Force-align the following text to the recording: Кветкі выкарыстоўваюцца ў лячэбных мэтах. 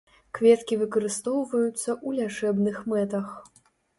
Кветкі 0.37 0.77
выкарыстоўваюцца 0.83 1.89
ў 1.95 2.09
лячэбных 2.21 2.81
мэтах. 2.95 3.27